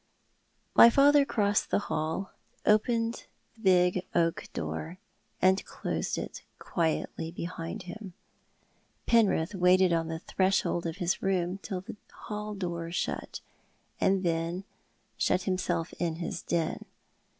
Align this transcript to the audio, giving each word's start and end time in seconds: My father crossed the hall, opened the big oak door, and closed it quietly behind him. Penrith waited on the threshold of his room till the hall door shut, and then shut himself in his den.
My 0.73 0.89
father 0.89 1.25
crossed 1.25 1.69
the 1.69 1.77
hall, 1.85 2.31
opened 2.65 3.25
the 3.53 3.61
big 3.61 4.03
oak 4.15 4.47
door, 4.51 4.97
and 5.39 5.63
closed 5.63 6.17
it 6.17 6.41
quietly 6.57 7.29
behind 7.29 7.83
him. 7.83 8.13
Penrith 9.05 9.53
waited 9.53 9.93
on 9.93 10.07
the 10.07 10.17
threshold 10.17 10.87
of 10.87 10.95
his 10.97 11.21
room 11.21 11.59
till 11.59 11.81
the 11.81 11.97
hall 12.13 12.55
door 12.55 12.89
shut, 12.91 13.41
and 13.99 14.23
then 14.23 14.63
shut 15.19 15.43
himself 15.43 15.93
in 15.99 16.15
his 16.15 16.41
den. 16.41 16.83